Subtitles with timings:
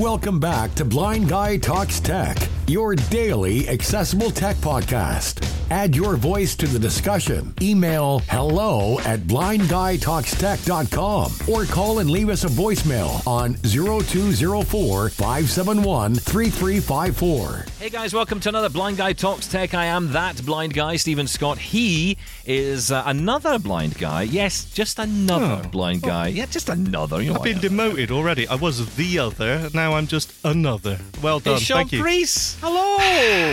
[0.00, 5.59] Welcome back to Blind Guy Talks Tech, your daily accessible tech podcast.
[5.72, 7.54] Add your voice to the discussion.
[7.62, 17.66] Email hello at blindguytalkstech.com or call and leave us a voicemail on 0204 571 3354.
[17.78, 19.72] Hey guys, welcome to another Blind Guy Talks Tech.
[19.74, 21.58] I am that blind guy, Steven Scott.
[21.58, 24.22] He is uh, another blind guy.
[24.22, 25.68] Yes, just another Oh.
[25.68, 26.26] blind guy.
[26.28, 27.22] Yeah, just another.
[27.22, 28.48] You know I've been I demoted already.
[28.48, 29.70] I was the other.
[29.72, 30.98] Now I'm just another.
[31.22, 31.60] Well Hey, done.
[31.60, 32.02] Shaun Thank you.
[32.02, 32.56] Preece.
[32.60, 32.96] Hello.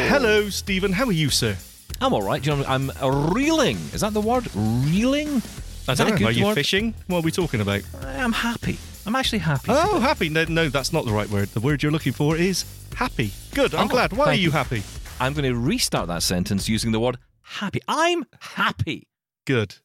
[0.09, 0.93] Hello, Steven.
[0.93, 1.57] How are you, sir?
[1.99, 2.41] I'm all right.
[2.41, 3.77] Do you know, I'm uh, reeling.
[3.93, 4.47] Is that the word?
[4.55, 5.27] Reeling?
[5.87, 6.17] I Is that don't a know.
[6.17, 6.55] good Are you word?
[6.55, 6.93] fishing?
[7.07, 7.81] What are we talking about?
[8.03, 8.77] I'm happy.
[9.05, 9.67] I'm actually happy.
[9.69, 10.29] Oh, happy.
[10.29, 11.47] No, no, that's not the right word.
[11.49, 12.65] The word you're looking for is
[12.95, 13.31] happy.
[13.53, 13.73] Good.
[13.73, 14.13] I'm Oh, glad.
[14.13, 14.83] Why are you happy?
[15.19, 17.79] I'm going to restart that sentence using the word happy.
[17.87, 19.07] I'm happy.
[19.45, 19.77] Good.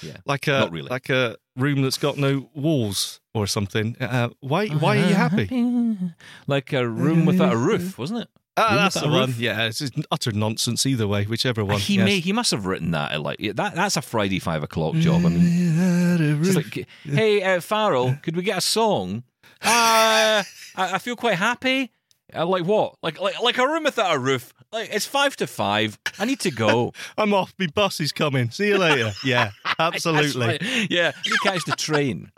[0.00, 0.18] Yeah.
[0.24, 0.88] Like a Not really.
[0.88, 3.96] like a room that's got no walls or something.
[4.00, 5.06] Uh, why why Uh-huh.
[5.06, 6.12] are you happy?
[6.46, 8.28] Like a room without a roof, wasn't it?
[8.58, 9.28] Ah, that's the one.
[9.28, 9.38] roof?
[9.38, 11.80] Yeah, it's utter nonsense either way, whichever one.
[11.80, 12.04] He yes.
[12.04, 13.74] may he must have written that at like that.
[13.74, 15.24] That's a Friday five o'clock job.
[15.24, 19.22] I mean, it's like, hey uh, Pharrell, could we get a song?
[19.62, 20.44] Uh, I,
[20.76, 21.92] I feel quite happy.
[22.34, 22.96] Uh, like what?
[23.02, 24.52] Like like like a room without a roof.
[24.72, 25.98] Like it's five to five.
[26.18, 26.92] I need to go.
[27.18, 27.54] I'm off.
[27.58, 28.50] My bus is coming.
[28.50, 29.12] See you later.
[29.24, 30.46] Yeah, absolutely.
[30.46, 30.62] Right.
[30.90, 32.30] Yeah, you catch the train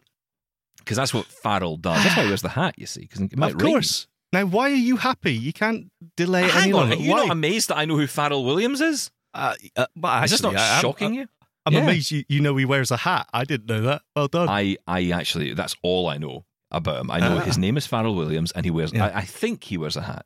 [0.78, 2.02] because that's what Pharrell does.
[2.02, 2.74] That's why he wears the hat.
[2.78, 3.72] You see, because it might Of rain.
[3.72, 4.06] course.
[4.32, 5.32] Now, why are you happy?
[5.34, 5.89] You can't
[6.24, 6.94] delay Hang any on, longer.
[6.96, 7.16] are you why?
[7.26, 9.10] not amazed that I know who Pharrell Williams is?
[9.34, 11.26] uh, uh, well, Is this not I am- shocking I, you?
[11.66, 11.80] I'm Yeah.
[11.80, 13.28] amazed you, you know he wears a hat.
[13.32, 14.02] I didn't know that.
[14.16, 14.48] Well done.
[14.48, 17.10] I, I actually, that's all I know about him.
[17.10, 17.41] I know Ah.
[17.41, 18.92] his name is Pharrell Williams, and he wears.
[18.92, 19.06] Yeah.
[19.06, 20.24] I, I think he wears a hat.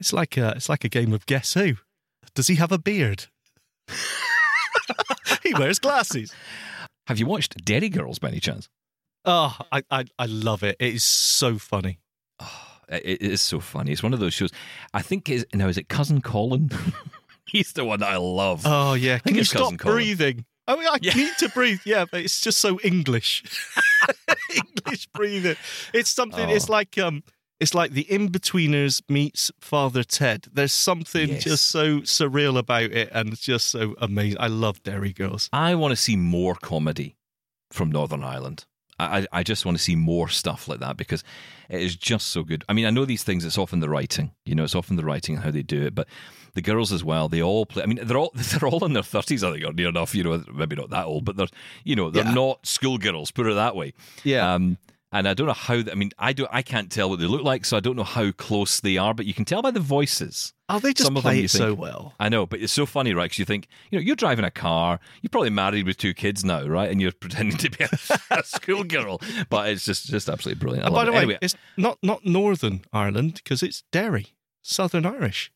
[0.00, 1.74] it's like a it's like a game of guess who.
[2.34, 3.26] Does he have a beard?
[5.42, 6.32] he wears glasses.
[7.06, 8.68] Have you watched Derry Girls by any chance?
[9.24, 10.76] Oh, I, I I love it.
[10.80, 11.99] It is so funny.
[12.90, 13.92] It, is so funny.
[13.92, 14.50] It's one of those shows.
[14.92, 16.70] I think is now is it cousin Colin?
[17.46, 18.62] He's the one that I love.
[18.64, 19.18] Oh yeah.
[19.18, 19.96] Can you stop Colin.
[19.96, 20.44] breathing?
[20.68, 21.14] I mean, I Yeah.
[21.14, 21.80] need to breathe.
[21.84, 23.42] Yeah, but it's just so English.
[24.54, 25.56] English breathing.
[25.92, 26.48] It's something.
[26.48, 26.52] Oh.
[26.54, 27.22] It's like um.
[27.58, 30.46] It's like the Inbetweeners meets Father Ted.
[30.50, 31.44] There's something Yes.
[31.44, 34.40] just so surreal about it, and it's just so amazing.
[34.40, 35.50] I love Derry Girls.
[35.52, 37.16] I want to see more comedy
[37.70, 38.64] from Northern Ireland.
[39.00, 41.22] I, I just want to see more stuff like that because
[41.68, 42.64] it is just so good.
[42.68, 43.44] I mean, I know these things.
[43.44, 45.94] It's often the writing, you know, it's often the writing and how they do it.
[45.94, 46.08] But
[46.54, 47.82] the girls as well, they all play.
[47.82, 49.44] I mean, they're all they're all in their thirties.
[49.44, 50.14] I think, or near enough.
[50.14, 51.46] You know, maybe not that old, but they're
[51.84, 52.34] you know they're Yeah.
[52.34, 53.30] not schoolgirls.
[53.30, 53.92] Put it that way.
[54.24, 54.54] Yeah.
[54.54, 54.78] Um,
[55.12, 55.82] and I don't know how.
[55.82, 55.92] That.
[55.92, 56.48] I mean, I don't.
[56.52, 59.12] I can't tell what they look like, so I don't know how close they are.
[59.14, 60.52] But you can tell by the voices.
[60.68, 62.14] Oh, they just some them play it so well.
[62.20, 63.24] I know, but it's so funny, right?
[63.24, 66.44] Because you think, you know, you're driving a car, you're probably married with two kids
[66.44, 66.88] now, right?
[66.90, 70.84] And you're pretending to be a, a schoolgirl, but it's just just absolutely brilliant.
[70.86, 71.14] I oh, And by the it.
[71.14, 74.28] way, anyway, it's not not Northern Ireland because it's Derry,
[74.62, 75.50] Southern Irish.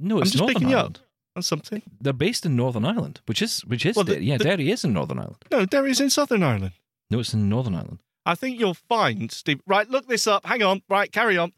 [0.00, 0.98] no, I'm it's just Northern picking you up
[1.36, 1.82] on something.
[2.00, 4.24] They're based in Northern Ireland, which is which is Well, the- Derry.
[4.26, 5.44] yeah, the- Derry is in Northern Ireland.
[5.52, 6.72] No, Derry is in Southern Ireland.
[7.10, 8.00] No, it's in Northern Ireland.
[8.26, 9.60] I think you'll find Steve.
[9.66, 10.44] Right, look this up.
[10.46, 10.82] Hang on.
[10.88, 11.52] Right, carry on.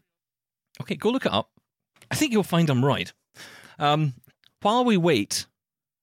[0.81, 1.49] Okay, go look it up.
[2.09, 3.11] I think you'll find I'm right.
[3.79, 4.13] Um,
[4.61, 5.45] while we wait,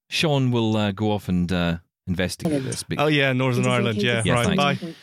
[0.09, 2.82] Shaun will uh, go off and uh, investigate this.
[2.82, 4.03] be- Oh yeah, Northern Ireland.
[4.03, 4.56] Yeah, Yeah, right.
[4.59, 4.82] thanks.
[4.82, 4.94] Bye.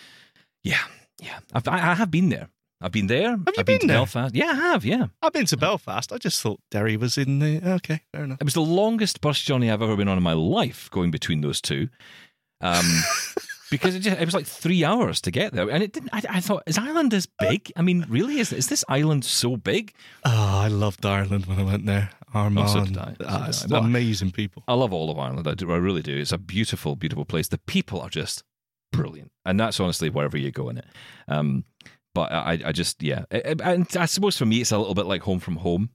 [0.64, 0.80] yeah,
[1.22, 1.40] yeah.
[1.54, 2.50] I've, I, I have been there.
[2.80, 3.32] I've been there.
[3.32, 3.98] Have you I've been to there?
[3.98, 4.36] Belfast.
[4.36, 4.86] Yeah, I have.
[4.86, 5.08] Yeah.
[5.24, 6.14] I've been to Belfast.
[6.14, 7.60] I just thought Derry was in the.
[7.76, 8.40] Okay, fair enough.
[8.40, 11.42] It was the longest bus journey I've ever been on in my life, going between
[11.42, 11.90] those two.
[12.62, 12.86] Um,
[13.72, 16.10] because it, just, it was like three hours to get there, and it didn't.
[16.14, 17.72] I, I thought, is Ireland as big?
[17.76, 19.94] I mean, really, is is this island so big?
[20.26, 20.32] Oh,
[20.64, 22.10] I loved Ireland when I went there.
[22.34, 22.66] Armagh.
[22.70, 23.16] Oh, so did So did
[23.50, 23.68] it's I.
[23.70, 24.64] Well, amazing people.
[24.68, 25.48] I love all of Ireland.
[25.48, 26.18] I, do, I really do.
[26.18, 27.48] It's a beautiful, beautiful place.
[27.48, 28.44] The people are just
[28.92, 30.86] brilliant, and that's honestly wherever you go in it.
[31.28, 31.64] Um,
[32.14, 35.22] but I, I just, yeah, and I suppose for me, it's a little bit like
[35.24, 35.90] Home from Home.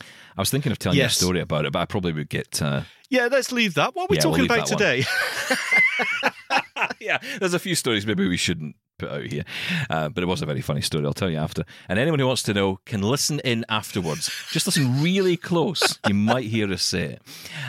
[0.00, 1.20] I was thinking of telling Yes.
[1.20, 2.60] you a story about it, but I probably would get.
[2.62, 3.94] Uh, Yeah, let's leave that.
[3.94, 5.04] What are we Yeah, we'll talking about today?
[7.00, 9.44] yeah, there's a few stories maybe we shouldn't put out here,
[9.90, 11.04] uh, but it was a very funny story.
[11.06, 11.64] I'll tell you after.
[11.88, 14.30] And anyone who wants to know can listen in afterwards.
[14.50, 15.98] Just listen really close.
[16.06, 17.22] You might hear us say it.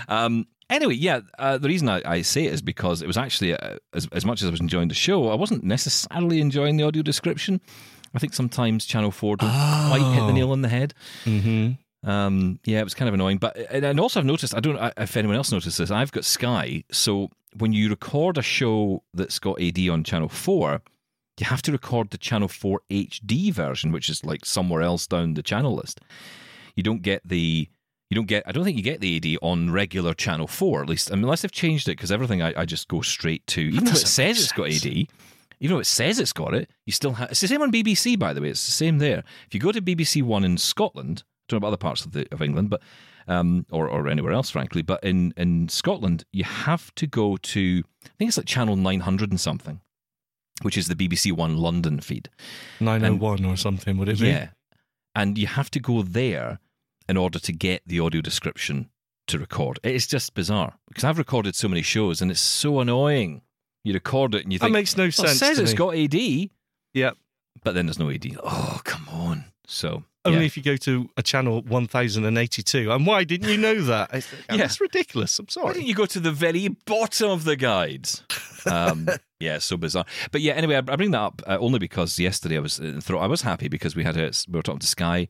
[0.08, 3.56] Um, anyway, yeah, uh, the reason I, I say it is because it was actually
[3.56, 6.84] uh, as as much as I was enjoying the show, I wasn't necessarily enjoying the
[6.84, 7.62] audio description.
[8.14, 10.94] I think sometimes Channel Four don't quite hit the nail on the head.
[11.26, 11.74] mm-hmm.
[12.02, 13.40] Um, yeah, it was kind of annoying.
[13.40, 14.56] But and, and also, I've noticed.
[14.56, 15.92] I don't know if anyone else noticed this.
[15.92, 20.82] I've got Sky, so when you record a show that's got AD on Channel Four,
[21.40, 25.34] you have to record the Channel Four HD version, which is like somewhere else down
[25.34, 26.02] the channel list.
[26.76, 27.68] You don't get the.
[28.10, 28.44] You don't get.
[28.48, 31.52] I don't think you get the AD on regular Channel Four, at least unless they've
[31.52, 31.94] changed it.
[31.94, 34.88] Because everything I, I just go straight to, even though it says make it's got.
[34.88, 35.08] AD.
[35.60, 37.32] even though it says it's got it, you still have.
[37.32, 38.50] It's the same on BBC, by the way.
[38.50, 39.24] It's the same there.
[39.48, 42.12] If you go to BBC One in Scotland, I don't know about other parts of
[42.12, 42.82] the of England, but
[43.30, 47.84] um, or or anywhere else, frankly, but in in Scotland, you have to go to.
[48.06, 49.80] I think it's like channel nine hundred and something,
[50.64, 52.30] which is the BBC One London feed.
[52.80, 54.28] 901 or something, would it be?
[54.28, 54.50] Yeah,
[55.16, 56.60] and you have to go there
[57.08, 58.90] in order to get the audio description
[59.28, 59.80] to record.
[59.84, 63.42] It is just bizarre because I've recorded so many shows, and it's so annoying.
[63.84, 65.34] You record it and you That think makes no well, sense.
[65.34, 65.78] It says it's me.
[65.78, 66.50] got AD,
[66.94, 67.18] Yep.
[67.64, 68.38] but then there's no AD.
[68.44, 69.46] Oh, come on.
[69.68, 70.46] So Only yeah.
[70.46, 72.92] if you go to a channel 1082.
[72.92, 74.10] And why didn't you know that?
[74.14, 74.58] It's, Yeah.
[74.58, 75.38] That's ridiculous.
[75.40, 75.66] I'm sorry.
[75.66, 78.10] Why didn't you go to the very bottom of the guide?
[78.66, 79.08] Um,
[79.40, 80.06] yeah, so bizarre.
[80.32, 83.02] But yeah, anyway, I, I bring that up uh, only because yesterday I was in
[83.02, 85.28] thro- I was happy because we had a we were talking to Sky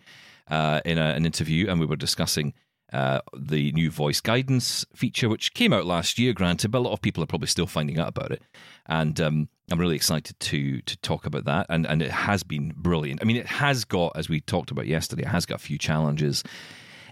[0.50, 2.54] uh, in a, an interview and we were discussing
[2.92, 6.94] uh, the new voice guidance feature, which came out last year, granted, but a lot
[6.94, 8.42] of people are probably still finding out about it.
[8.88, 11.68] And um, I'm really excited to to talk about that.
[11.70, 13.22] And and it has been brilliant.
[13.22, 15.78] I mean, it has got, as we talked about yesterday, it has got a few
[15.78, 16.44] challenges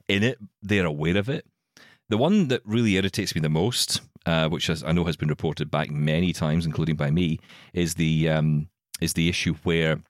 [0.08, 0.38] in it.
[0.62, 1.46] They're aware of it.
[2.10, 5.70] The one that really irritates me the most, uh, which I know has been reported
[5.70, 7.40] back many times, including by me,
[7.74, 8.70] is the um,
[9.02, 10.02] is the issue where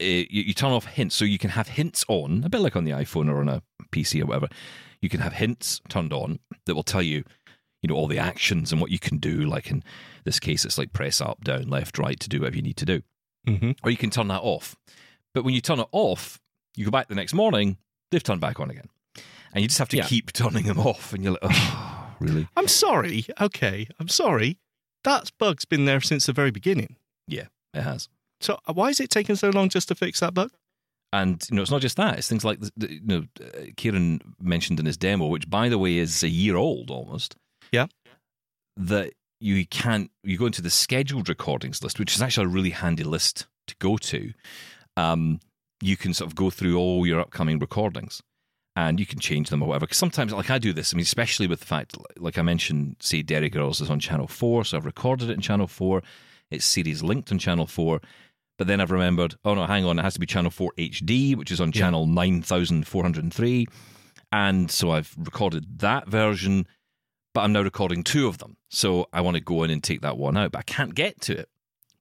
[0.00, 2.76] uh, you, you turn off hints, so you can have hints on, a bit like
[2.76, 4.48] on the iPhone or on a PC or whatever.
[5.00, 7.24] You can have hints turned on that will tell you,
[7.82, 9.40] you know, all the actions and what you can do.
[9.44, 9.82] Like in
[10.24, 12.86] this case, it's like press up, down, left, right to do whatever you need to
[12.86, 13.02] do
[13.46, 14.76] hmm or you can turn that off.
[15.34, 16.40] But when you turn it off,
[16.76, 17.76] you go back the next morning,
[18.10, 18.86] they've turned back on again.
[19.52, 20.06] And you just have to Yeah.
[20.06, 21.12] keep turning them off.
[21.12, 22.46] And you're like, oh, really?
[22.56, 23.26] I'm sorry.
[23.40, 23.88] Okay.
[23.98, 24.58] I'm sorry.
[25.04, 26.94] That bug's been there since the very beginning.
[27.26, 28.08] Yeah, it has.
[28.40, 30.52] So uh, why is it taking so long just to fix that bug?
[31.12, 34.78] And you know, it's not just that; it's things like you know, uh, Kieran mentioned
[34.80, 37.36] in his demo, which, by the way, is a year old almost.
[37.72, 37.86] Yeah.
[38.76, 40.10] That you can't.
[40.22, 43.74] You go into the scheduled recordings list, which is actually a really handy list to
[43.80, 44.32] go to.
[44.96, 45.40] Um,
[45.82, 48.22] you can sort of go through all your upcoming recordings,
[48.76, 49.86] and you can change them or whatever.
[49.86, 52.96] Because sometimes, like I do this, I mean, especially with the fact, like I mentioned,
[53.00, 56.02] say, Derry Girls is on Channel Four, so I've recorded it in Channel Four.
[56.50, 58.00] Its series linked on Channel Four.
[58.58, 61.34] But then I've remembered, oh no, hang on, it has to be channel 4 HD,
[61.34, 63.66] which is on channel 9403.
[64.30, 66.66] And so I've recorded that version,
[67.34, 68.56] but I'm now recording two of them.
[68.70, 71.20] So I want to go in and take that one out, but I can't get
[71.22, 71.48] to it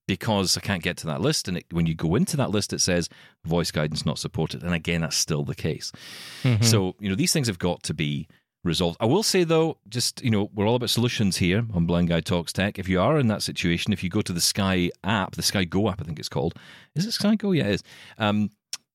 [0.07, 1.47] because I can't get to that list.
[1.47, 3.07] And it, when you go into that list, it says
[3.45, 4.63] voice guidance not supported.
[4.63, 5.91] And again, that's still the case.
[6.61, 8.27] So, you know, these things have got to be
[8.63, 8.97] resolved.
[8.99, 12.19] I will say though, just, you know, we're all about solutions here on Blind Guy
[12.19, 12.77] Talks Tech.
[12.77, 15.63] If you are in that situation, if you go to the Sky app, the Sky
[15.63, 16.55] Go app, I think it's called.
[16.93, 17.53] Is it Sky Go?
[17.53, 17.83] Yeah, it is.
[18.17, 18.49] Um,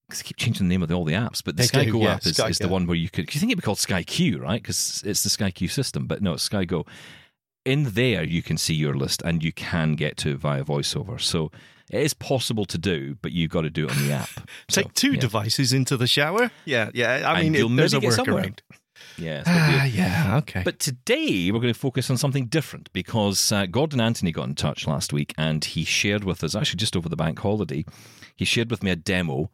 [0.09, 1.93] 'cause they keep changing the name of all the apps, but the They Sky do,
[1.93, 3.33] Go yeah, app is, Sky is the one where you could.
[3.35, 4.63] You think it'd be called Sky Q, right?
[4.63, 6.85] Because it's the Sky Q system, but no, it's Sky Go.
[7.65, 11.21] In there, you can see your list and you can get to it via VoiceOver.
[11.21, 11.51] So
[11.91, 14.29] it is possible to do, but you've got to do it on the app.
[14.69, 15.21] So, Take two yeah.
[15.21, 16.51] devices into the shower.
[16.65, 17.23] Yeah, yeah.
[17.29, 18.45] I mean, you'll it, there's a maybe get somewhere.
[18.45, 18.59] workaround.
[19.19, 19.81] Yeah, it's not good.
[19.81, 20.37] Ah, yeah.
[20.39, 20.63] Okay.
[20.65, 24.55] But today we're going to focus on something different because uh, Gordon Anthony got in
[24.55, 27.85] touch last week and he shared with us, actually just over the bank holiday,
[28.37, 29.51] he shared with me a demo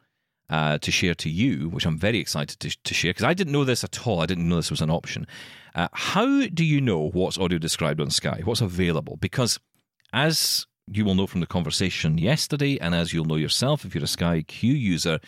[0.51, 3.53] uh, to share to you, which I'm very excited to, to share because I didn't
[3.53, 4.21] know this at all.
[4.21, 5.27] I didn't know this was an option.
[5.75, 8.43] Uh, how do you know what's audio described on Sky?
[8.45, 9.17] What's available?
[9.21, 9.59] Because
[10.13, 14.05] as you will know from the conversation yesterday, and as you'll know yourself if you're
[14.05, 15.21] a Sky Q user,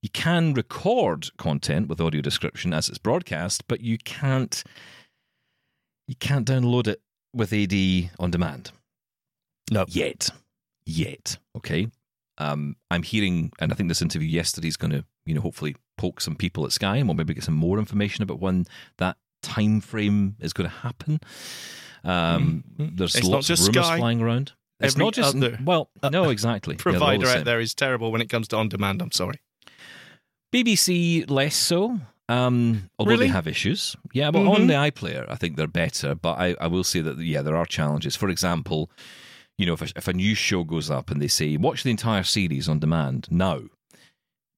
[0.00, 4.62] you can record content with audio description as it's broadcast, but you can't
[6.06, 7.00] you can't download it
[7.34, 8.72] with AD on demand.
[9.70, 9.86] No.
[9.88, 10.30] Yet.
[10.84, 11.38] Yet.
[11.56, 11.88] Okay.
[12.42, 15.76] Um, I'm hearing, and I think this interview yesterday is going to, you know, hopefully
[15.96, 18.64] poke some people at Sky and we'll maybe get some more information about when
[18.98, 21.20] that time frame is going to happen.
[22.04, 23.98] Um, There's It's lots of rumors Sky.
[23.98, 24.52] flying around.
[24.80, 26.74] It's Every not just other, well, no, exactly.
[26.74, 29.00] Yeah, the Provider out there is terrible when it comes to on demand.
[29.00, 29.40] I'm sorry.
[30.52, 32.00] BBC less so.
[32.28, 33.26] Um, although Really?
[33.26, 34.30] they have issues, yeah.
[34.30, 34.54] But Mhm.
[34.54, 36.14] on the iPlayer, I think they're better.
[36.14, 38.16] But I, I will say that yeah, there are challenges.
[38.16, 38.90] For example,
[39.62, 41.90] you know, if a, if a new show goes up and they say watch the
[41.92, 43.60] entire series on demand, now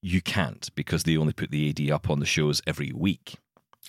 [0.00, 3.34] you can't because they only put the AD up on the shows every week.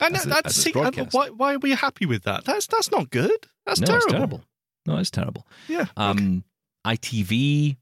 [0.02, 2.44] And As it- that's see, uh, why, why are we happy with that?
[2.44, 3.48] That's that's not good.
[3.66, 4.04] That's no, terrible.
[4.06, 4.42] it's terrible.
[4.86, 5.48] No, it's terrible.
[5.70, 5.86] Yeah.
[5.96, 6.44] Um,
[6.86, 7.78] ITV,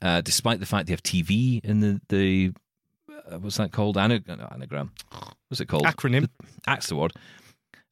[0.00, 2.52] uh, despite the fact they have TV in the the
[3.30, 3.98] uh, what's that called?
[3.98, 4.92] Ana- no, anagram.
[5.48, 5.84] What's it called?
[5.84, 6.30] Acronym.
[6.88, 7.12] The word.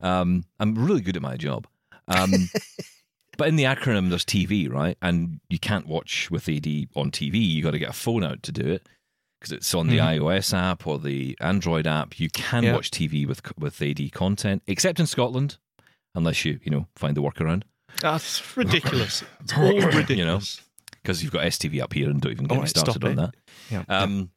[0.00, 1.66] Um, I'm really good at my job.
[2.08, 2.32] Um,
[3.40, 4.96] but in the acronym, there's TV, right?
[5.02, 7.36] And you can't watch with AD on TV.
[7.40, 8.86] You got to get a phone out to do it
[9.40, 10.18] because it's on the Mhm.
[10.20, 12.20] iOS app or the Android app.
[12.20, 12.74] You can Yeah.
[12.74, 15.56] watch TV with with AD content, except in Scotland,
[16.14, 17.62] unless you you know find the workaround.
[18.02, 19.24] That's ridiculous.
[19.40, 20.60] It's all ridiculous.
[21.02, 23.34] because you've got STV up here and don't even get All me started on that.
[23.70, 23.84] Yeah.
[23.88, 24.30] Um,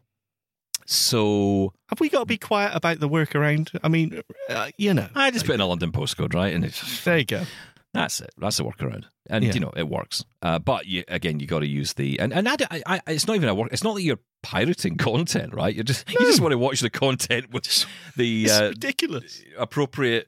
[0.86, 3.78] so Have we got to be quiet about the workaround?
[3.84, 7.04] I mean, uh, you know, I just put in a London postcode, right, and it's
[7.04, 7.46] there you go.
[7.94, 8.32] That's it.
[8.38, 9.54] That's the workaround, and Yeah.
[9.54, 10.26] you know it works.
[10.42, 12.56] Uh, but you, again, you got to use the and and I,
[12.88, 13.70] I, it's not even a work.
[13.72, 15.76] It's not that you're pirating content, right?
[15.76, 17.86] You just you just want to watch the content with
[18.18, 19.42] the uh, ridiculous.
[19.58, 20.28] appropriate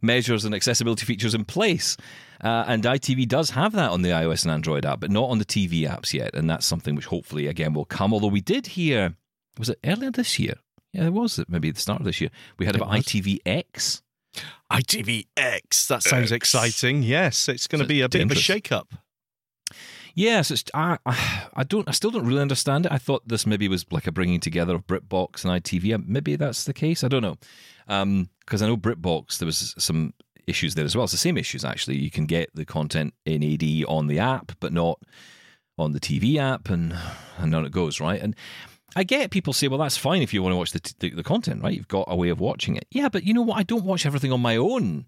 [0.00, 1.96] measures and accessibility features in place.
[2.42, 5.38] Uh, and ITV does have that on the iOS and Android app, but not on
[5.38, 6.34] the TV apps yet.
[6.34, 8.12] And that's something which hopefully again will come.
[8.12, 9.14] Although we did hear,
[9.58, 10.54] was it earlier this year?
[10.92, 11.38] Yeah, it was.
[11.48, 12.30] Maybe at the start of this year.
[12.58, 13.04] We It about was.
[13.04, 14.02] ITVX.
[14.70, 15.86] ITVX.
[15.88, 16.32] That sounds X.
[16.32, 17.02] exciting.
[17.02, 18.38] Yes, it's going to So be a bit dangerous.
[18.38, 18.88] of a shake-up.
[20.14, 21.88] Yes, it's, I, I, don't.
[21.88, 22.92] I still don't really understand it.
[22.92, 25.94] I thought this maybe was like a bringing together of BritBox and ITV.
[25.94, 27.02] Uh, Maybe that's the case.
[27.02, 27.38] I don't know,
[28.40, 30.12] because I know BritBox there was some
[30.46, 31.04] issues there as well.
[31.04, 31.96] It's the same issues actually.
[31.96, 35.00] You can get the content in AD on the app, but not
[35.78, 36.94] on the TV app, and
[37.38, 38.20] and on it goes right.
[38.20, 38.36] And
[38.94, 41.10] I get people say, well, that's fine if you want to watch the, t- the
[41.10, 41.74] the content, right?
[41.74, 42.86] You've got a way of watching it.
[42.90, 43.58] Yeah, but you know what?
[43.58, 45.06] I don't watch everything on my own.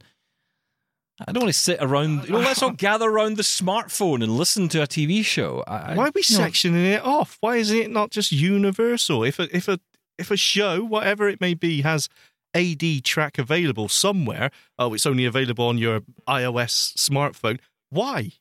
[1.26, 2.24] I don't want to sit around.
[2.24, 5.62] You know, let's all gather around the smartphone and listen to a TV show.
[5.66, 7.38] I, Why are we you know, sectioning it off?
[7.40, 9.22] Why is it not just universal?
[9.22, 9.78] If a if a
[10.18, 12.08] if a show, whatever it may be, has
[12.54, 17.60] AD track available somewhere, oh, it's only available on your iOS smartphone.
[17.90, 18.32] Why?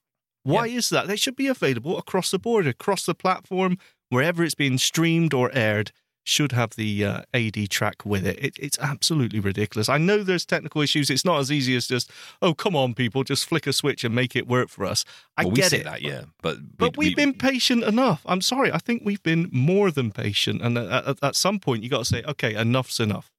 [0.43, 1.07] Why is that?
[1.07, 3.77] They should be available across the board, across the platform,
[4.13, 5.91] wherever it's being streamed or aired.
[6.25, 8.39] Should have the uh, AD track with it.
[8.41, 8.53] it.
[8.57, 9.89] It's absolutely ridiculous.
[9.89, 11.09] I know there's technical issues.
[11.09, 12.09] It's not as easy as just,
[12.41, 15.03] oh, come on, people, just flick a switch and make it work for us.
[15.35, 15.83] I well, we get say it.
[15.83, 18.21] that, yeah, but But we- we've we- been patient enough.
[18.25, 18.71] I'm sorry.
[18.71, 20.61] I think we've been more than patient.
[20.61, 23.29] And at, at, at some point, you got to say, okay, enough's enough.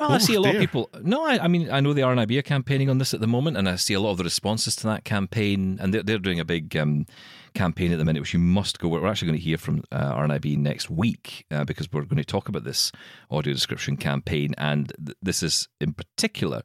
[0.00, 0.60] Well, I Oh, see a lot dear.
[0.60, 0.90] of people.
[1.02, 3.56] No, I, I mean, I know the RNIB are campaigning on this at the moment,
[3.56, 6.40] and I see a lot of the responses to that campaign, and they're, they're doing
[6.40, 7.06] a big um,
[7.54, 8.88] campaign at the minute, which you must go.
[8.88, 12.24] We're actually going to hear from uh, RNIB next week uh, because we're going to
[12.24, 12.92] talk about this
[13.30, 16.62] audio description campaign, and th- this is in particular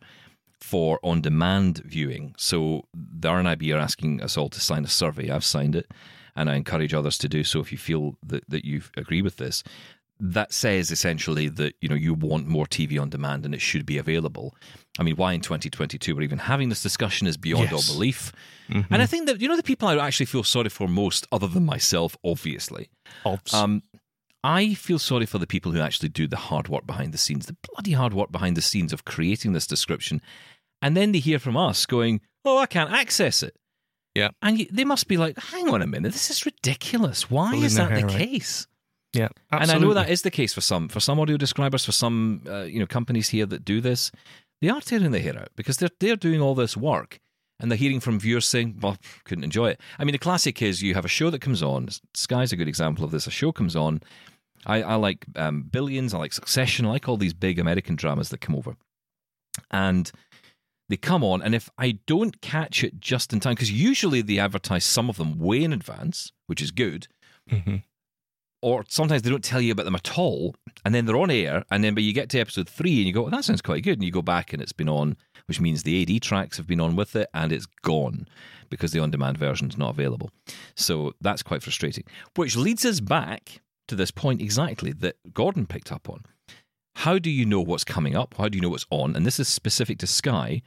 [0.60, 2.36] for on-demand viewing.
[2.38, 5.29] So the RNIB are asking us all to sign a survey.
[5.29, 5.89] I've signed it,
[6.36, 9.38] and I encourage others to do so if you feel that, that you agree with
[9.38, 9.63] this.
[10.22, 13.86] That says essentially that you know you want more TV on demand and it should
[13.86, 14.54] be available.
[15.00, 17.90] I mean, why in 2022 we're even having this discussion is beyond Yes.
[17.90, 18.34] all belief.
[18.70, 18.94] Mm-hmm.
[18.94, 21.48] And I think that you know the people I actually feel sorry for most, other
[21.48, 22.90] than myself, obviously,
[23.26, 23.54] Obs.
[23.54, 23.82] um,
[24.44, 27.46] I feel sorry for the people who actually do the hard work behind the scenes,
[27.46, 30.22] the bloody hard work behind the scenes of creating this description,
[30.82, 33.56] and then they hear from us going, "Oh, I can't access it."
[34.16, 34.30] Yeah.
[34.42, 37.30] and they must be like, "Hang on a minute, this is ridiculous.
[37.30, 38.10] Why Pulling is that the out.
[38.12, 38.68] case?"
[39.13, 41.92] Yeah, And I know that is the case for some, for some audio describers, for
[41.92, 44.12] some uh, you know companies here that do this.
[44.62, 47.20] They are tearing their hair out because they're they're doing all this work,
[47.60, 50.84] and they're hearing from viewers saying, "Well, couldn't enjoy it." I mean, the classic is
[50.84, 51.89] you have a show that comes on.
[52.13, 53.25] Sky's a good example of this.
[53.25, 54.01] A show comes on.
[54.66, 56.13] I, I like um, Billions.
[56.13, 56.86] I like Succession.
[56.86, 58.75] I like all these big American dramas that come over,
[59.72, 60.12] and
[60.89, 61.42] they come on.
[61.42, 65.18] And if I don't catch it just in time, because usually they advertise some of
[65.18, 67.08] them way in advance, which is good
[67.50, 67.84] Mhm.
[68.62, 71.63] Or sometimes they don't tell you about them at all, and then they're on air,
[71.72, 73.84] and then but you get to episode three and you go, well, that sounds quite
[73.84, 75.16] good, and you go back and it's been on,
[75.48, 78.28] which means the AD tracks have been on with it, and it's gone
[78.70, 80.30] because the on-demand version is not available.
[80.75, 82.04] So that's quite frustrating.
[82.36, 86.24] Which leads us back to this point exactly that Gordon picked up on.
[86.96, 88.36] How do you know what's coming up?
[88.38, 89.16] How do you know what's on?
[89.16, 90.62] And this is specific to Sky.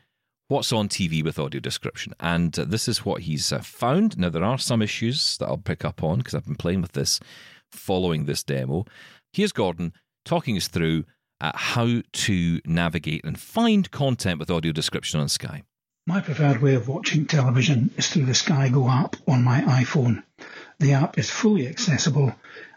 [0.48, 2.14] What's on TV with audio description?
[2.20, 4.18] And this is what he's uh, found.
[4.18, 6.92] Now, there are some issues that I'll pick up on because I've been playing with
[6.92, 7.20] this
[7.72, 8.84] following this demo.
[9.32, 9.92] Here's Gordon
[10.24, 11.04] talking us through
[11.40, 15.62] uh, how to navigate and find content with audio description on Sky.
[16.06, 20.22] My preferred way of watching television is through the Sky Go app on my iPhone.
[20.78, 22.34] The app is fully accessible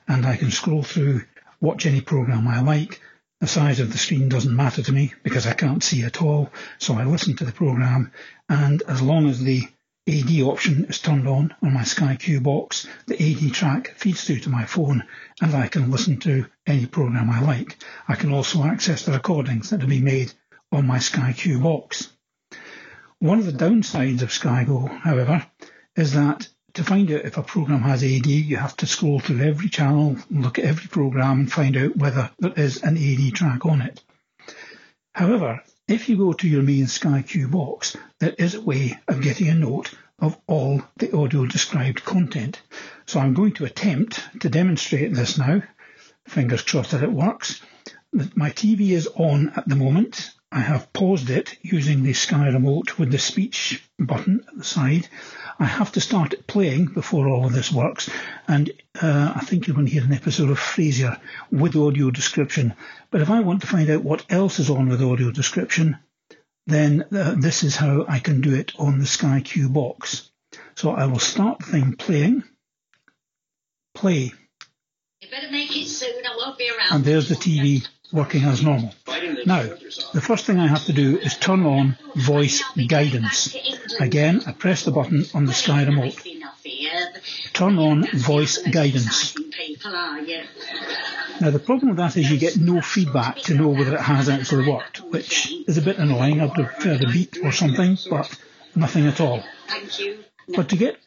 [0.07, 1.23] and I can scroll through,
[1.59, 3.01] watch any program I like.
[3.41, 6.51] The size of the screen doesn't matter to me because I can't see at all,
[6.77, 8.11] so I listen to the program
[8.47, 9.67] and as long as the
[10.07, 14.41] AD option is turned on on my Sky Q box, the AD track feeds through
[14.41, 15.03] to my phone
[15.41, 17.77] and I can listen to any program I like.
[18.07, 20.31] I can also access the recordings that have been made
[20.71, 22.13] on my Sky Q box.
[23.17, 25.43] One of the downsides of SkyGo, however,
[25.95, 29.41] is that to find out if a program has AD, you have to scroll through
[29.41, 33.65] every channel, look at every program, and find out whether there is an AD track
[33.65, 34.03] on it.
[35.15, 39.49] However, if you go to your main SkyQ box, there is a way of getting
[39.49, 42.61] a note of all the audio described content.
[43.05, 45.61] So I'm going to attempt to demonstrate this now.
[46.27, 47.61] Fingers crossed that it works.
[48.11, 50.31] My TV is on at the moment.
[50.55, 55.05] I have paused it using the Sky Remote with the speech button at the side.
[55.59, 58.09] I have to start it playing before all of this works,
[58.47, 58.71] and
[59.01, 61.19] uh, I think you're going to hear an episode of Frasier
[61.51, 62.73] with audio description.
[63.11, 65.97] But if I want to find out what else is on with audio description,
[66.67, 70.31] then uh, this is how I can do it on the Sky Q box.
[70.75, 72.43] So I will start the thing playing,
[73.93, 74.31] play,
[75.19, 76.25] You better make it soon.
[76.25, 76.91] I won't be around.
[76.95, 78.93] and there's the TV working as normal.
[79.45, 79.69] Now,
[80.15, 83.53] the first thing I have to do is turn on voice guidance.
[83.99, 86.15] Again, I press the button on the Sky remote.
[87.51, 89.35] Turn on voice guidance.
[91.41, 94.29] Now, the problem with that is you get no feedback to know whether it has
[94.29, 96.39] actually worked, which is a bit annoying.
[96.39, 98.33] I'd prefer the beep or something, but
[98.73, 99.43] nothing at all.
[100.47, 100.97] But to get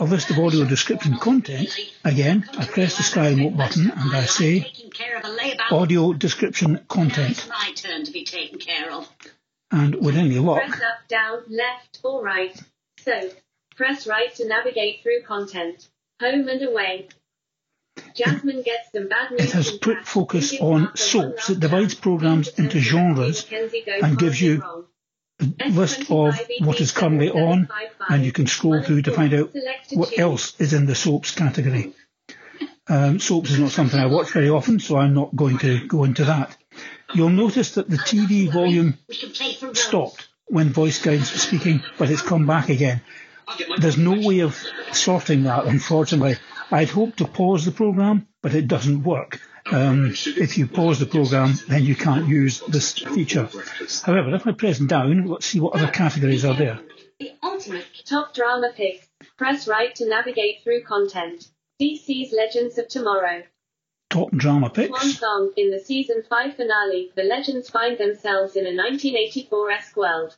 [0.00, 1.68] a list of audio description content,
[2.04, 5.72] again, I press the Sky remote button and I say Taking care of a laybout.
[5.72, 7.30] audio description content.
[7.32, 9.08] it's my turn to be taken care of.
[9.70, 12.58] And with any luck, Press up, down, left, or right.
[13.04, 13.30] So,
[13.76, 15.88] press right to navigate through content.
[16.20, 17.08] Home and away.
[18.14, 19.40] Jasmine gets some bad news.
[19.42, 21.50] It has put focus on soaps.
[21.50, 23.46] It divides programmes into genres
[24.02, 24.84] and gives you horribly wrong.
[24.84, 24.86] a
[25.70, 27.68] list of what is currently on,
[28.08, 29.54] and you can scroll through to find out
[29.92, 31.92] what else is in the soaps category.
[32.88, 36.04] Um, soaps is not something I watch very often, so I'm not going to go
[36.04, 36.56] into that.
[37.14, 39.80] You'll notice that the TV volume We can play for rounds.
[39.80, 43.00] stopped when voice guides was speaking, but it's come back again.
[43.78, 44.60] There's no way of
[44.92, 46.36] sorting that, unfortunately.
[46.70, 49.40] I'd hoped to pause the program, but it doesn't work.
[49.66, 53.48] Um, if you pause the program, then you can't use this feature.
[54.04, 56.80] However, if I press down, let's see what other categories are there.
[57.18, 59.06] The ultimate top drama picks.
[59.36, 61.46] Press right to navigate through content.
[61.80, 63.42] DC's Legends of Tomorrow.
[64.08, 65.18] Top drama picks.
[65.18, 70.36] song in the season 5 finale, the legends find themselves in a 1984-esque world.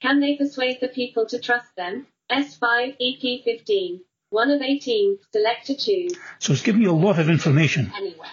[0.00, 2.06] Can they persuade the people to trust them?
[2.30, 4.00] S5 EP15.
[4.30, 5.18] 1 of 18.
[5.32, 6.14] Select to choose.
[6.38, 7.92] So it's giving you a lot of information.
[7.96, 8.28] Anywhere.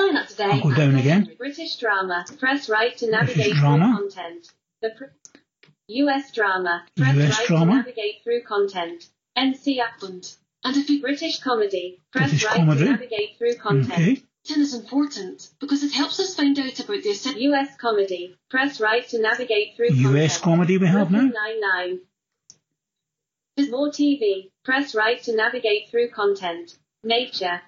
[0.00, 0.44] Sign up today.
[0.44, 1.30] I'll go down again.
[1.36, 2.24] British drama.
[2.38, 3.98] Press right to navigate drama.
[3.98, 4.50] through content.
[4.80, 5.04] The pr-
[5.88, 6.86] US drama.
[6.96, 7.72] Press US right drama.
[7.72, 9.08] to navigate through content.
[9.36, 10.34] NC Upland.
[10.64, 12.00] And if you British comedy.
[12.12, 12.84] Press British right comedy.
[12.84, 13.92] to navigate through content.
[13.92, 14.22] Okay.
[14.44, 17.38] Ten is important because it helps us find out about the ascent.
[17.38, 18.36] US comedy.
[18.48, 20.42] Press right to navigate through US content.
[20.42, 21.18] comedy we have now.
[21.20, 22.00] Brooklyn Nine-Nine.
[23.56, 24.50] There's more TV.
[24.64, 26.78] Press right to navigate through content.
[27.04, 27.60] Nature.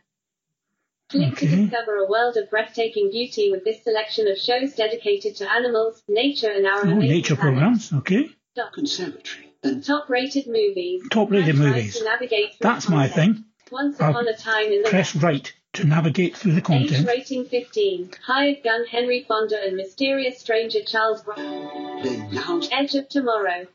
[1.12, 1.62] Click to mm-hmm.
[1.66, 6.50] discover a world of breathtaking beauty with this selection of shows dedicated to animals, nature,
[6.50, 7.58] and our Oh, nature planet.
[7.58, 7.92] programs.
[7.92, 8.30] Okay.
[8.74, 9.52] Conservatory.
[9.84, 11.02] Top-rated movies.
[11.10, 11.98] Top-rated Press right movies.
[11.98, 13.36] to navigate through That's my content.
[13.36, 13.44] thing.
[13.70, 17.06] Once I'll upon a time in the Press right to navigate through the Age content.
[17.08, 18.10] rating 15.
[18.26, 22.68] Hired gun Henry Fonda and mysterious stranger Charles Bro- The lounge.
[22.72, 23.66] Edge of Tomorrow.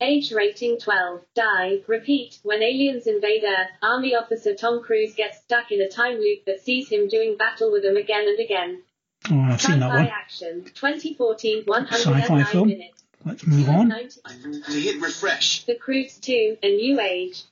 [0.00, 1.20] Age rating 12.
[1.34, 1.78] Die.
[1.86, 2.38] Repeat.
[2.42, 6.60] When aliens invade Earth, Army officer Tom Cruise gets stuck in a time loop that
[6.60, 8.82] sees him doing battle with them again and again.
[9.30, 10.06] Oh, I've seen that Sci-fi one.
[10.08, 10.64] action.
[10.74, 11.64] 2014.
[11.64, 12.68] 109 Sci-fi film.
[12.68, 13.04] minutes.
[13.24, 13.88] Let's move on.
[13.90, 15.64] To hit refresh.
[15.64, 17.42] The Croods 2, A New Age.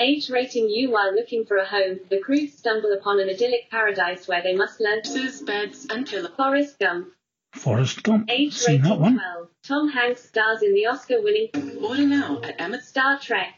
[0.00, 4.26] Age rating U while looking for a home, the Croods stumble upon an idyllic paradise
[4.26, 6.30] where they must learn Booze, beds, and pillow.
[6.36, 7.12] Forrest Gump.
[7.52, 8.30] Forrest Gump.
[8.30, 9.14] Age Seen that one.
[9.18, 9.48] 12.
[9.64, 11.50] Tom Hanks stars in the Oscar-winning
[11.82, 12.82] Order now at Emmet.
[12.84, 13.54] Star Trek.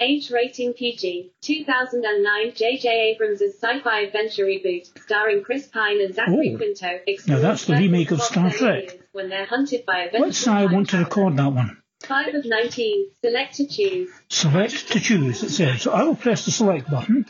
[0.00, 1.32] Age rating PG.
[1.40, 3.12] 2009 J.J.
[3.14, 6.56] Abrams' sci-fi adventure reboot, starring Chris Pine and Zachary Oh.
[6.56, 6.98] Quinto.
[7.28, 8.98] Now that's the remake of Star Trek.
[9.12, 11.80] When they're hunted by a Let's say I want to record that one.
[12.02, 13.06] 5 of 19.
[13.24, 14.10] Select to choose.
[14.28, 15.82] Select to choose, it says.
[15.82, 17.24] So I will press the select button.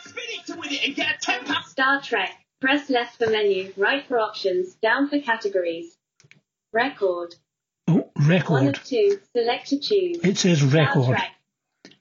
[0.00, 2.30] Spin it to win it and get a 10 Star Trek.
[2.66, 5.96] Press left for menu, right for options, down for categories.
[6.72, 7.36] Record.
[7.86, 8.50] Oh, record.
[8.50, 9.20] One of two.
[9.32, 10.18] Select to choose.
[10.24, 11.16] It says record.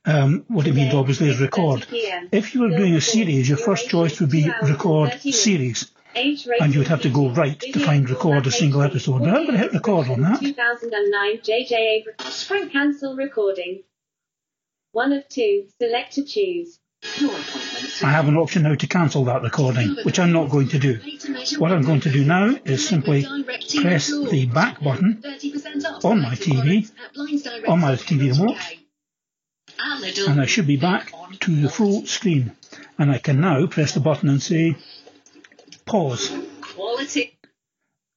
[0.05, 1.85] Um, what it means obviously is record.
[1.91, 5.91] If you were doing a series, your first choice would be record series.
[6.15, 9.19] And you would have to go right to find record a single episode.
[9.19, 10.39] But I'm going to hit record on that.
[10.39, 12.21] 2009 JJ.
[12.31, 13.83] Spring cancel recording.
[14.93, 15.67] One of two.
[15.79, 16.79] Select to choose.
[18.03, 20.99] I have an option now to cancel that recording, which I'm not going to do.
[21.57, 23.25] What I'm going to do now is simply
[23.81, 25.23] press the back button
[26.03, 26.91] on my TV,
[27.67, 28.57] on my TV remote,
[30.27, 32.51] and I should be back to the full screen.
[32.97, 34.75] And I can now press the button and say
[35.85, 36.31] pause.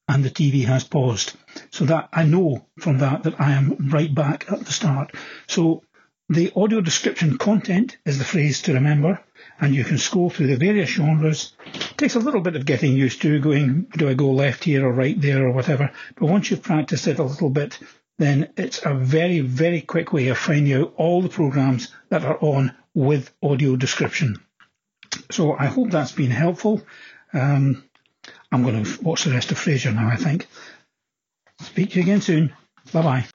[0.07, 1.33] And the TV has paused.
[1.71, 5.13] So that I know from that that I am right back at the start.
[5.47, 5.83] So
[6.29, 9.19] the audio description content is the phrase to remember,
[9.59, 12.93] and you can scroll through the various genres, It takes a little bit of getting
[12.93, 15.91] used to going, do I go left here or right there or whatever?
[16.15, 17.79] But once you've practiced it a little bit,
[18.19, 22.37] then it's a very, very quick way of finding out all the programs that are
[22.41, 24.37] on with audio description.
[25.31, 26.83] So I hope that's been helpful.
[27.33, 27.83] Um,
[28.51, 30.47] I'm going to watch the rest of Frasier now, I think.
[31.61, 32.53] Speak to you again soon.
[32.93, 33.25] Bye bye.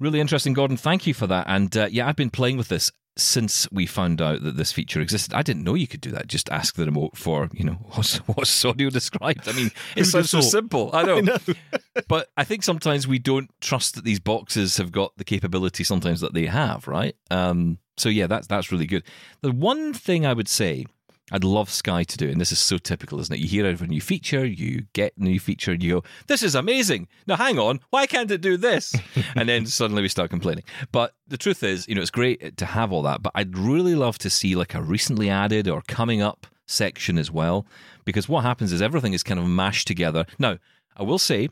[0.00, 0.76] Really interesting, Gordon.
[0.76, 1.46] Thank you for that.
[1.48, 5.00] And uh, yeah, I've been playing with this since we found out that this feature
[5.00, 5.34] existed.
[5.34, 6.28] I didn't know you could do that.
[6.28, 9.48] Just ask the remote for, you know, what's, what's audio described.
[9.48, 10.90] I mean, it's sounds so simple.
[10.92, 11.18] I know.
[11.18, 11.38] I know.
[12.08, 16.20] but I think sometimes we don't trust that these boxes have got the capability sometimes
[16.20, 17.16] that they have, right?
[17.30, 19.02] Um, so yeah, that's that's really good.
[19.40, 20.86] The one thing I would say
[21.30, 23.40] I'd love Sky to do, and this is so typical, isn't it?
[23.40, 26.42] You hear of a new feature, you get a new feature, and you go, "This
[26.42, 28.94] is amazing." Now, hang on, why can't it do this?
[29.36, 30.64] and then suddenly we start complaining.
[30.92, 33.94] But the truth is, you know, it's great to have all that, but I'd really
[33.94, 37.66] love to see like a recently added or coming up section as well,
[38.04, 40.26] because what happens is everything is kind of mashed together.
[40.38, 40.58] Now,
[40.96, 41.48] I will say,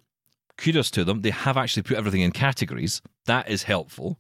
[0.57, 3.03] kudos to them; they have actually put everything in categories.
[3.27, 4.19] That is helpful.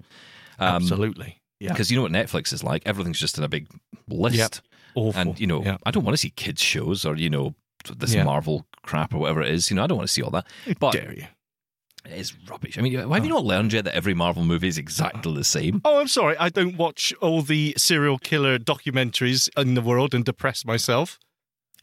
[0.58, 1.40] Um, Absolutely.
[1.60, 1.72] Yeah.
[1.72, 2.82] Because you know what Netflix is like.
[2.86, 3.68] Everything's just in a big
[4.08, 4.36] list.
[4.36, 4.56] Yep.
[4.96, 5.20] Awful.
[5.20, 5.76] And, you know, Yeah.
[5.86, 7.54] I don't want to see kids' shows or, you know,
[7.96, 8.24] this Yeah.
[8.24, 9.70] Marvel crap or whatever it is.
[9.70, 10.46] You know, I don't want to see all that.
[10.66, 11.26] How But dare you?
[12.06, 12.78] it's rubbish.
[12.78, 15.44] I mean, why have you not learned yet that every Marvel movie is exactly the
[15.44, 15.82] same?
[15.84, 16.36] Oh, I'm sorry.
[16.38, 21.18] I don't watch all the serial killer documentaries in the world and depress myself.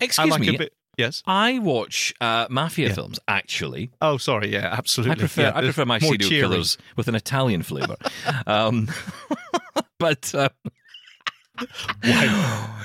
[0.01, 0.55] Excuse like me.
[0.55, 0.73] a bit.
[0.97, 1.23] Yes.
[1.25, 2.93] I watch uh, mafia Yeah.
[2.93, 3.89] films, actually.
[4.01, 4.51] Oh, sorry.
[4.53, 5.11] Yeah, absolutely.
[5.13, 7.95] I prefer Yeah, I prefer my serial killers with an Italian flavour.
[8.47, 8.89] um,
[9.99, 10.49] but uh,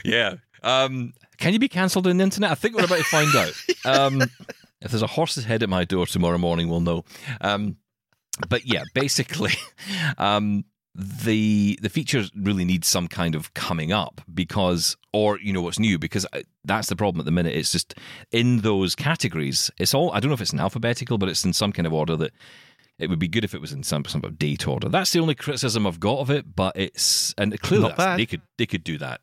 [0.05, 2.51] yeah, um, can you be cancelled on the internet?
[2.51, 3.53] I think we're about to find out.
[3.85, 4.23] Um,
[4.81, 7.05] if there's a horse's head at my door tomorrow morning, we'll know.
[7.41, 7.77] Um,
[8.49, 9.53] but yeah, basically,
[10.19, 15.63] um, the the feature really needs some kind of coming up because, or you know,
[15.63, 17.55] what's new because uh, that's the problem at the minute.
[17.55, 17.95] It's just
[18.33, 19.71] in those categories.
[19.79, 21.93] It's all I don't know if it's in alphabetical, but it's in some kind of
[21.93, 22.33] order that
[22.99, 24.89] it would be good if it was in some some sort of date order.
[24.89, 26.55] That's the only criticism I've got of it.
[26.57, 29.21] But it's and clearly that's- they could they could do that,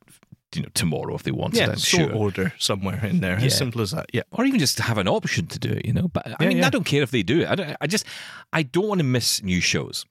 [0.55, 1.57] you know, tomorrow if they wanted.
[1.57, 3.37] Yeah, I'm sure order somewhere in there.
[3.39, 3.45] Yeah.
[3.47, 4.05] As simple as that.
[4.13, 4.23] Yeah.
[4.31, 6.07] or even just have an option to do it, you know.
[6.07, 6.67] But I Yeah, mean, yeah.
[6.67, 7.47] I don't care if they do it.
[7.49, 8.05] I, don't, I just,
[8.53, 10.05] I don't want to miss new shows,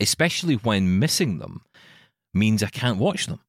[0.00, 1.62] especially when missing them
[2.34, 3.40] means I can't watch them.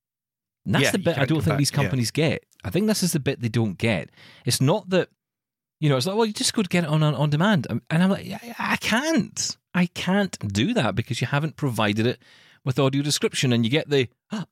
[0.66, 2.46] And that's the bit I don't think back, these companies get.
[2.64, 4.10] I think this is the bit they don't get.
[4.46, 5.10] It's not that,
[5.84, 7.68] you know, it's like, well, you just go to get it on on, on demand,
[7.70, 8.26] Um, and I'm like,
[8.58, 12.20] I, can't, I can't do that because you haven't provided it
[12.64, 14.46] with audio description, and you get the, ah,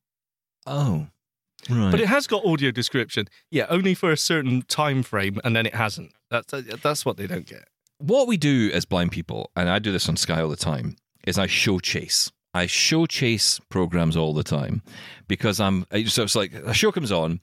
[0.67, 1.07] oh,
[1.69, 1.89] right.
[1.89, 3.29] But it has got audio description.
[3.49, 6.11] Yeah, only for a certain time frame, and then it hasn't.
[6.29, 7.63] That's uh, that's what they don't get.
[7.99, 10.97] what we do as blind people, and I do this on Sky all the time,
[11.25, 12.29] is I show chase.
[12.53, 14.81] I show chase programs all the time
[15.29, 17.39] because I'm uh, so it's like a show comes on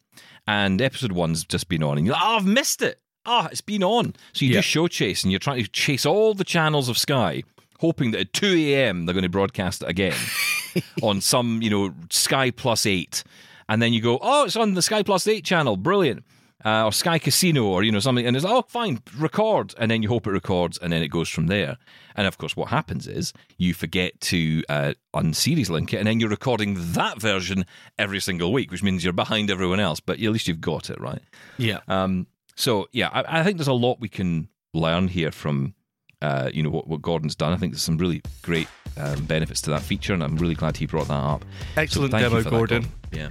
[0.46, 3.00] and episode one's just been on and you're like, oh, I've missed it.
[3.28, 4.14] Ah, it's been on.
[4.32, 4.58] So you Yeah.
[4.58, 7.42] do show chase and you're trying to chase all the channels of Sky,
[7.80, 9.04] hoping that at 2 a.m.
[9.06, 10.14] they're going to broadcast it again
[11.02, 13.22] on some, you know, Sky Plus 8.
[13.68, 15.76] And then you go, oh, it's on the Sky Plus 8 channel.
[15.76, 16.24] Brilliant.
[16.64, 18.26] Uh, or Sky Casino or, you know, something.
[18.26, 19.74] And it's, oh, fine, record.
[19.78, 21.76] And then you hope it records and then it goes from there.
[22.16, 26.18] And of course, what happens is you forget to uh, unseries link it and then
[26.18, 27.64] you're recording that version
[27.96, 30.00] every single week, which means you're behind everyone else.
[30.00, 31.22] But at least you've got it, right?
[31.58, 31.78] Yeah.
[31.86, 32.26] Um,
[32.58, 35.74] so yeah, I, I think there's a lot we can learn here from
[36.20, 37.52] uh, you know what, what Gordon's done.
[37.52, 40.76] I think there's some really great um, benefits to that feature, and I'm really glad
[40.76, 41.44] he brought that up.
[41.76, 42.86] Excellent you demo, for that, Gordon.
[43.12, 43.30] Yeah.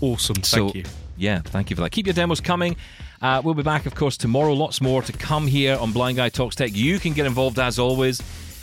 [0.00, 0.42] Awesome.
[0.42, 0.84] So, Thank you.
[1.16, 1.90] Yeah, thank you for that.
[1.92, 2.76] Keep your demos coming.
[3.22, 4.52] Uh, we'll be back, of course, tomorrow.
[4.52, 6.74] Lots more to come here on Blind Guy Talks Tech.
[6.74, 8.20] You can get involved as always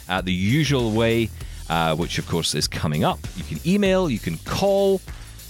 [0.07, 1.31] uh, the usual way,
[1.69, 3.17] uh, which of course is coming up.
[3.35, 5.01] You can email, you can call,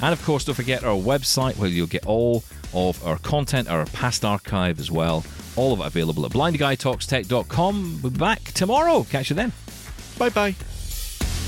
[0.03, 3.85] and of course, don't forget our website where you'll get all of our content, our
[3.85, 5.23] past archive as well.
[5.55, 8.01] All of it available at blindguytalkstech.com.
[8.01, 9.05] We'll be back tomorrow.
[9.09, 9.53] Catch you then.
[10.17, 10.55] Bye bye.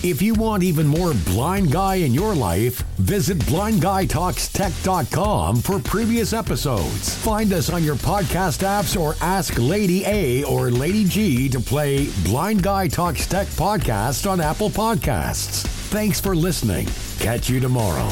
[0.03, 7.13] If you want even more blind guy in your life, visit blindguytalkstech.com for previous episodes.
[7.15, 12.07] Find us on your podcast apps or ask Lady A or Lady G to play
[12.23, 15.65] Blind Guy Talks Tech podcast on Apple Podcasts.
[15.89, 16.87] Thanks for listening.
[17.19, 18.07] Catch you tomorrow.